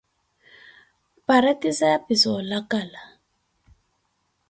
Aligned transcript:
Paretizaya 1.27 1.99
pi 2.05 2.13
za 2.21 2.29
olakala. 2.39 3.01